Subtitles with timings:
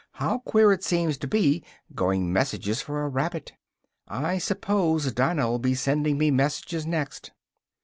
[0.13, 1.63] How queer it seems to be
[1.93, 3.53] going messages for a rabbit!
[4.07, 7.29] I suppose Dinah'll be sending me messages next!"